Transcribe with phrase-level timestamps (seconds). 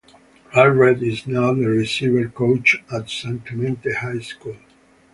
[0.55, 4.57] Allred is now the receiver coach at San Clemente High School.